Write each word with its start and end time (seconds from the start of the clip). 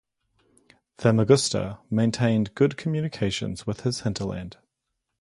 Famagusta 0.97 1.77
maintained 1.91 2.55
good 2.55 2.75
communications 2.75 3.67
with 3.67 3.83
this 3.83 4.01
hinterland. 4.01 4.57